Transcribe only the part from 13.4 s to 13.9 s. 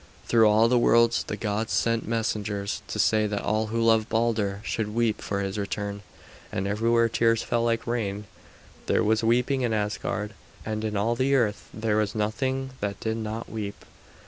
weep.